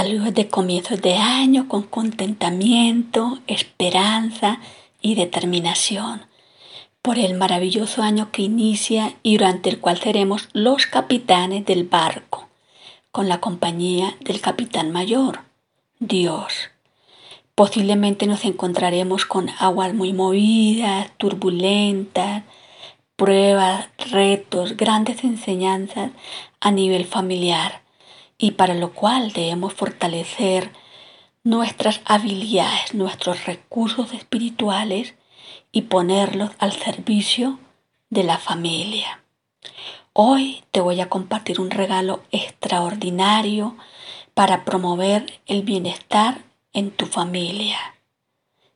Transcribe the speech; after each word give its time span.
Saludos 0.00 0.32
de 0.32 0.46
comienzos 0.46 1.02
de 1.02 1.14
año 1.14 1.66
con 1.66 1.82
contentamiento, 1.82 3.40
esperanza 3.48 4.60
y 5.02 5.16
determinación 5.16 6.22
por 7.02 7.18
el 7.18 7.34
maravilloso 7.34 8.02
año 8.02 8.30
que 8.30 8.42
inicia 8.42 9.16
y 9.24 9.38
durante 9.38 9.70
el 9.70 9.80
cual 9.80 9.98
seremos 9.98 10.50
los 10.52 10.86
capitanes 10.86 11.66
del 11.66 11.82
barco, 11.82 12.46
con 13.10 13.28
la 13.28 13.40
compañía 13.40 14.14
del 14.20 14.40
capitán 14.40 14.92
mayor, 14.92 15.40
Dios. 15.98 16.70
Posiblemente 17.56 18.28
nos 18.28 18.44
encontraremos 18.44 19.26
con 19.26 19.48
aguas 19.58 19.94
muy 19.94 20.12
movidas, 20.12 21.10
turbulentas, 21.16 22.44
pruebas, 23.16 23.88
retos, 24.12 24.76
grandes 24.76 25.24
enseñanzas 25.24 26.12
a 26.60 26.70
nivel 26.70 27.04
familiar 27.04 27.87
y 28.38 28.52
para 28.52 28.74
lo 28.74 28.92
cual 28.94 29.32
debemos 29.32 29.74
fortalecer 29.74 30.72
nuestras 31.42 32.00
habilidades, 32.04 32.94
nuestros 32.94 33.44
recursos 33.46 34.12
espirituales 34.14 35.14
y 35.72 35.82
ponerlos 35.82 36.52
al 36.58 36.72
servicio 36.72 37.58
de 38.10 38.22
la 38.22 38.38
familia. 38.38 39.22
Hoy 40.12 40.64
te 40.70 40.80
voy 40.80 41.00
a 41.00 41.08
compartir 41.08 41.60
un 41.60 41.70
regalo 41.70 42.22
extraordinario 42.30 43.76
para 44.34 44.64
promover 44.64 45.40
el 45.46 45.62
bienestar 45.62 46.44
en 46.72 46.90
tu 46.90 47.06
familia 47.06 47.78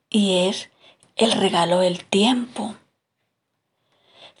y 0.09 0.47
es 0.47 0.69
el 1.15 1.31
regalo 1.31 1.79
del 1.79 2.03
tiempo. 2.03 2.75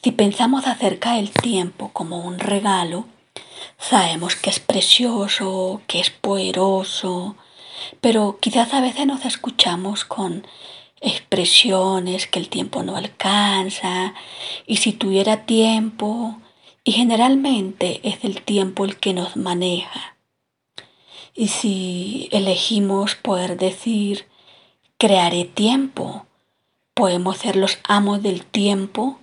Si 0.01 0.11
pensamos 0.11 0.67
acerca 0.67 1.13
del 1.13 1.31
tiempo 1.31 1.89
como 1.93 2.19
un 2.19 2.39
regalo, 2.39 3.05
sabemos 3.83 4.35
que 4.35 4.49
es 4.49 4.59
precioso, 4.59 5.81
que 5.87 5.99
es 5.99 6.09
poderoso, 6.09 7.35
pero 7.99 8.37
quizás 8.39 8.73
a 8.73 8.81
veces 8.81 9.05
nos 9.05 9.25
escuchamos 9.25 10.05
con 10.05 10.47
expresiones 11.01 12.27
que 12.27 12.39
el 12.39 12.47
tiempo 12.47 12.81
no 12.83 12.95
alcanza 12.95 14.13
y 14.65 14.77
si 14.77 14.93
tuviera 14.93 15.45
tiempo 15.45 16.37
y 16.85 16.93
generalmente 16.93 17.99
es 18.03 18.23
el 18.23 18.41
tiempo 18.41 18.85
el 18.85 18.97
que 18.97 19.13
nos 19.13 19.35
maneja. 19.35 20.15
Y 21.35 21.49
si 21.49 22.29
elegimos 22.31 23.15
poder 23.15 23.57
decir 23.57 24.27
crearé 24.97 25.43
tiempo, 25.43 26.25
podemos 26.93 27.37
ser 27.37 27.57
los 27.57 27.79
amos 27.83 28.23
del 28.23 28.45
tiempo 28.45 29.19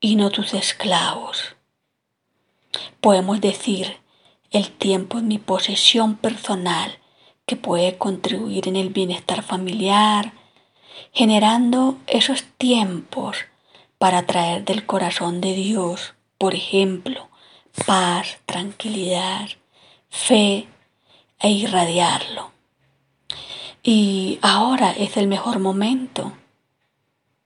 y 0.00 0.16
no 0.16 0.30
tus 0.30 0.54
esclavos. 0.54 1.55
Podemos 3.00 3.40
decir 3.40 3.98
el 4.50 4.70
tiempo 4.70 5.18
es 5.18 5.24
mi 5.24 5.38
posesión 5.38 6.16
personal 6.16 6.98
que 7.46 7.56
puede 7.56 7.96
contribuir 7.96 8.68
en 8.68 8.76
el 8.76 8.90
bienestar 8.90 9.42
familiar, 9.42 10.32
generando 11.12 11.98
esos 12.06 12.44
tiempos 12.58 13.38
para 13.98 14.26
traer 14.26 14.64
del 14.64 14.86
corazón 14.86 15.40
de 15.40 15.54
Dios, 15.54 16.14
por 16.38 16.54
ejemplo, 16.54 17.28
paz, 17.86 18.38
tranquilidad, 18.46 19.48
fe 20.08 20.68
e 21.40 21.50
irradiarlo. 21.50 22.50
Y 23.82 24.38
ahora 24.42 24.90
es 24.90 25.16
el 25.16 25.28
mejor 25.28 25.60
momento. 25.60 26.32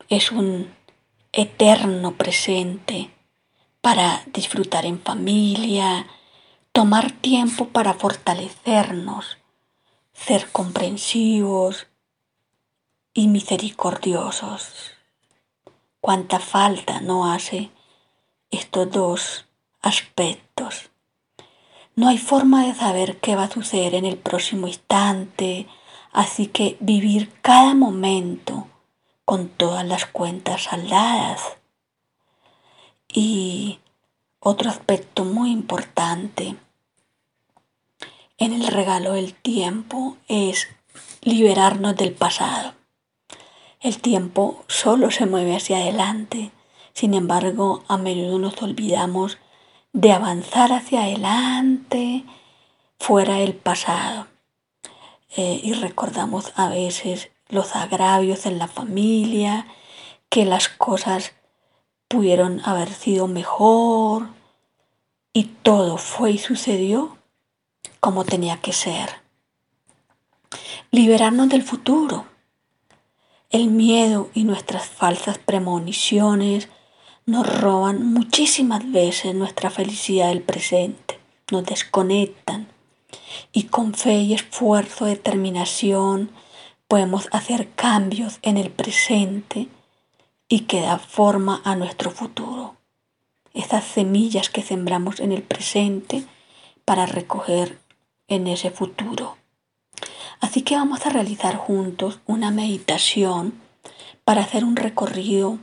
Es 0.08 0.32
un 0.32 0.74
eterno 1.32 2.12
presente 2.12 3.10
para 3.80 4.22
disfrutar 4.32 4.86
en 4.86 5.00
familia, 5.00 6.06
tomar 6.72 7.12
tiempo 7.12 7.68
para 7.68 7.94
fortalecernos, 7.94 9.38
ser 10.12 10.50
comprensivos, 10.50 11.86
y 13.12 13.28
misericordiosos. 13.28 14.92
Cuánta 16.00 16.38
falta 16.38 17.00
no 17.00 17.30
hace 17.30 17.70
estos 18.50 18.90
dos 18.90 19.46
aspectos. 19.82 20.90
No 21.96 22.08
hay 22.08 22.18
forma 22.18 22.66
de 22.66 22.74
saber 22.74 23.18
qué 23.18 23.36
va 23.36 23.44
a 23.44 23.50
suceder 23.50 23.94
en 23.94 24.06
el 24.06 24.16
próximo 24.16 24.68
instante, 24.68 25.66
así 26.12 26.46
que 26.46 26.76
vivir 26.80 27.32
cada 27.42 27.74
momento 27.74 28.68
con 29.24 29.48
todas 29.48 29.84
las 29.84 30.06
cuentas 30.06 30.64
saldadas. 30.64 31.59
Y 33.12 33.80
otro 34.38 34.70
aspecto 34.70 35.24
muy 35.24 35.50
importante 35.50 36.56
en 38.38 38.52
el 38.52 38.66
regalo 38.68 39.12
del 39.12 39.34
tiempo 39.34 40.16
es 40.28 40.68
liberarnos 41.22 41.96
del 41.96 42.12
pasado. 42.12 42.74
El 43.80 44.00
tiempo 44.00 44.64
solo 44.68 45.10
se 45.10 45.26
mueve 45.26 45.56
hacia 45.56 45.78
adelante. 45.78 46.52
Sin 46.92 47.14
embargo, 47.14 47.84
a 47.88 47.98
menudo 47.98 48.38
nos 48.38 48.62
olvidamos 48.62 49.38
de 49.92 50.12
avanzar 50.12 50.72
hacia 50.72 51.02
adelante 51.02 52.24
fuera 52.98 53.36
del 53.36 53.54
pasado. 53.54 54.26
Eh, 55.36 55.60
y 55.62 55.72
recordamos 55.74 56.52
a 56.56 56.68
veces 56.68 57.30
los 57.48 57.74
agravios 57.74 58.46
en 58.46 58.58
la 58.58 58.68
familia, 58.68 59.66
que 60.28 60.44
las 60.44 60.68
cosas 60.68 61.32
pudieron 62.10 62.60
haber 62.64 62.92
sido 62.92 63.28
mejor 63.28 64.30
y 65.32 65.44
todo 65.44 65.96
fue 65.96 66.32
y 66.32 66.38
sucedió 66.38 67.16
como 68.00 68.24
tenía 68.24 68.60
que 68.60 68.72
ser. 68.72 69.10
Liberarnos 70.90 71.48
del 71.48 71.62
futuro 71.62 72.26
el 73.50 73.68
miedo 73.68 74.28
y 74.34 74.44
nuestras 74.44 74.86
falsas 74.86 75.38
premoniciones 75.38 76.68
nos 77.26 77.46
roban 77.60 78.12
muchísimas 78.12 78.90
veces 78.90 79.34
nuestra 79.34 79.70
felicidad 79.70 80.28
del 80.28 80.42
presente, 80.42 81.18
nos 81.50 81.64
desconectan 81.64 82.68
y 83.52 83.64
con 83.64 83.94
fe 83.94 84.20
y 84.20 84.34
esfuerzo, 84.34 85.04
determinación, 85.04 86.30
podemos 86.86 87.28
hacer 87.32 87.70
cambios 87.70 88.38
en 88.42 88.56
el 88.56 88.70
presente 88.70 89.68
y 90.50 90.60
que 90.62 90.80
da 90.80 90.98
forma 90.98 91.62
a 91.64 91.76
nuestro 91.76 92.10
futuro. 92.10 92.74
Esas 93.54 93.84
semillas 93.84 94.50
que 94.50 94.62
sembramos 94.62 95.20
en 95.20 95.30
el 95.32 95.42
presente 95.42 96.26
para 96.84 97.06
recoger 97.06 97.78
en 98.26 98.48
ese 98.48 98.70
futuro. 98.70 99.36
Así 100.40 100.62
que 100.62 100.74
vamos 100.74 101.06
a 101.06 101.10
realizar 101.10 101.56
juntos 101.56 102.18
una 102.26 102.50
meditación 102.50 103.54
para 104.24 104.42
hacer 104.42 104.64
un 104.64 104.74
recorrido 104.74 105.58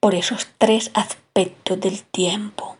por 0.00 0.16
esos 0.16 0.48
tres 0.58 0.90
aspectos 0.94 1.78
del 1.78 2.02
tiempo. 2.02 2.76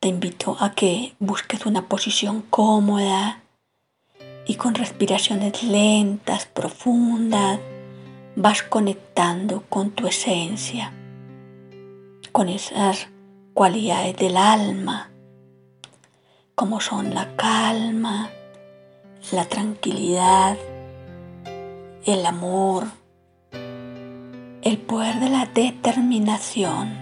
Te 0.00 0.08
invito 0.08 0.58
a 0.60 0.72
que 0.72 1.14
busques 1.18 1.64
una 1.64 1.88
posición 1.88 2.42
cómoda 2.42 3.40
y 4.46 4.56
con 4.56 4.74
respiraciones 4.74 5.62
lentas, 5.62 6.44
profundas, 6.44 7.58
vas 8.36 8.62
conectando 8.62 9.64
con 9.68 9.90
tu 9.90 10.06
esencia, 10.06 10.92
con 12.32 12.48
esas 12.48 13.08
cualidades 13.54 14.16
del 14.16 14.36
alma, 14.36 15.10
como 16.54 16.80
son 16.80 17.14
la 17.14 17.36
calma, 17.36 18.30
la 19.32 19.44
tranquilidad, 19.44 20.56
el 22.04 22.24
amor, 22.24 22.86
el 23.52 24.78
poder 24.78 25.20
de 25.20 25.28
la 25.28 25.46
determinación 25.46 26.94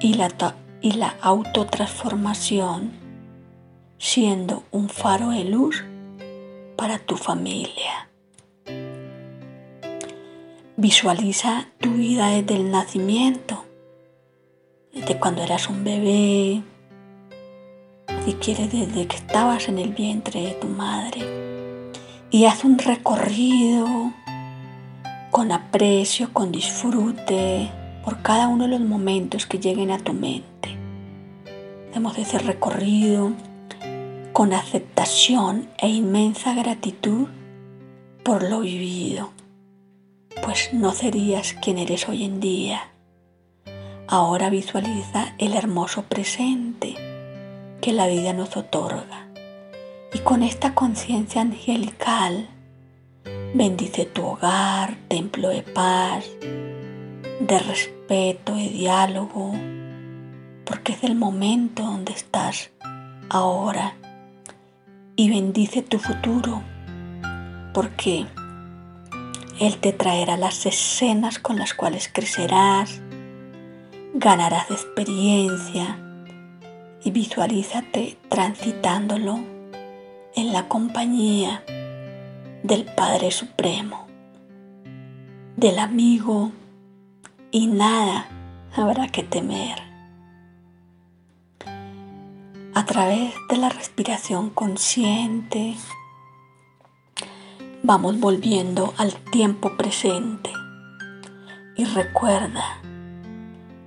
y 0.00 0.14
la, 0.14 0.28
y 0.80 0.92
la 0.92 1.16
autotransformación, 1.20 2.92
siendo 3.98 4.64
un 4.70 4.88
faro 4.88 5.30
de 5.30 5.44
luz 5.44 5.84
para 6.76 6.98
tu 6.98 7.16
familia. 7.16 8.10
Visualiza 10.78 11.68
tu 11.80 11.92
vida 11.92 12.28
desde 12.28 12.56
el 12.56 12.70
nacimiento, 12.70 13.64
desde 14.92 15.18
cuando 15.18 15.42
eras 15.42 15.70
un 15.70 15.84
bebé, 15.84 16.62
si 18.26 18.34
quieres 18.34 18.70
desde 18.70 19.06
que 19.06 19.16
estabas 19.16 19.68
en 19.68 19.78
el 19.78 19.94
vientre 19.94 20.42
de 20.42 20.52
tu 20.52 20.66
madre. 20.66 21.20
Y 22.30 22.44
haz 22.44 22.62
un 22.64 22.78
recorrido 22.78 23.86
con 25.30 25.50
aprecio, 25.50 26.34
con 26.34 26.52
disfrute 26.52 27.70
por 28.04 28.20
cada 28.20 28.46
uno 28.46 28.64
de 28.64 28.78
los 28.78 28.80
momentos 28.80 29.46
que 29.46 29.58
lleguen 29.58 29.90
a 29.90 29.98
tu 29.98 30.12
mente. 30.12 30.76
Hacemos 31.88 32.18
ese 32.18 32.38
recorrido 32.38 33.32
con 34.34 34.52
aceptación 34.52 35.70
e 35.78 35.88
inmensa 35.88 36.52
gratitud 36.52 37.28
por 38.22 38.42
lo 38.42 38.60
vivido, 38.60 39.30
pues 40.42 40.72
no 40.72 40.92
serías 40.92 41.54
quien 41.54 41.78
eres 41.78 42.08
hoy 42.08 42.24
en 42.24 42.40
día. 42.40 42.90
Ahora 44.08 44.50
visualiza 44.50 45.34
el 45.38 45.54
hermoso 45.54 46.02
presente 46.02 46.94
que 47.80 47.92
la 47.92 48.06
vida 48.06 48.32
nos 48.32 48.56
otorga 48.56 49.26
Y 50.14 50.20
con 50.20 50.42
esta 50.42 50.74
conciencia 50.74 51.40
angelical, 51.40 52.48
bendice 53.54 54.04
tu 54.06 54.24
hogar, 54.24 54.96
templo 55.08 55.48
de 55.48 55.62
paz, 55.62 56.24
de 57.40 57.58
respeto, 57.58 58.54
de 58.54 58.68
diálogo, 58.68 59.52
porque 60.64 60.92
es 60.92 61.04
el 61.04 61.16
momento 61.16 61.82
donde 61.82 62.12
estás 62.12 62.70
ahora. 63.28 63.94
Y 65.16 65.28
bendice 65.30 65.82
tu 65.82 65.98
futuro, 65.98 66.62
porque 67.74 68.26
Él 69.58 69.78
te 69.78 69.92
traerá 69.92 70.36
las 70.36 70.66
escenas 70.66 71.38
con 71.38 71.58
las 71.58 71.72
cuales 71.72 72.10
crecerás, 72.12 73.00
ganarás 74.12 74.70
experiencia 74.70 75.98
y 77.02 77.10
visualízate 77.10 78.18
transitándolo 78.28 79.38
en 80.34 80.52
la 80.52 80.68
compañía 80.68 81.64
del 82.62 82.84
Padre 82.84 83.30
Supremo, 83.30 84.06
del 85.56 85.78
amigo 85.78 86.52
y 87.50 87.66
nada 87.66 88.26
habrá 88.74 89.08
que 89.08 89.22
temer. 89.22 89.78
A 92.74 92.84
través 92.84 93.32
de 93.48 93.56
la 93.56 93.70
respiración 93.70 94.50
consciente, 94.50 95.76
vamos 97.86 98.18
volviendo 98.18 98.92
al 98.96 99.14
tiempo 99.30 99.76
presente 99.76 100.52
y 101.76 101.84
recuerda, 101.84 102.80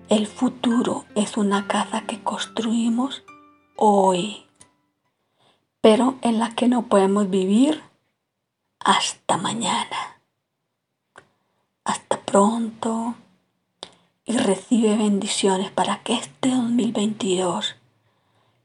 el 0.08 0.26
futuro 0.26 1.04
es 1.16 1.36
una 1.36 1.68
casa 1.68 2.06
que 2.08 2.24
construimos 2.24 3.24
hoy, 3.76 4.46
pero 5.82 6.16
en 6.22 6.40
la 6.40 6.52
que 6.52 6.70
no 6.70 6.84
podemos 6.84 7.30
vivir 7.30 7.84
hasta 8.80 9.36
mañana. 9.36 10.22
Hasta 11.84 12.22
pronto 12.22 13.16
y 14.24 14.38
recibe 14.38 14.96
bendiciones 14.96 15.72
para 15.72 16.04
que 16.04 16.14
este 16.14 16.52
2022 16.52 17.76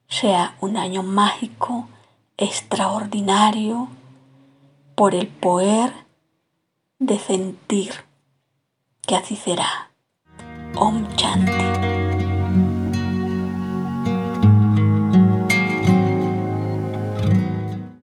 sea 0.07 0.57
un 0.61 0.77
año 0.77 1.03
mágico, 1.03 1.89
extraordinario, 2.37 3.89
por 4.95 5.15
el 5.15 5.29
poder 5.29 5.93
de 6.99 7.19
sentir 7.19 7.93
que 9.07 9.17
así 9.17 9.37
será. 9.37 9.91
Om 10.77 11.07
Chanti. 11.17 11.64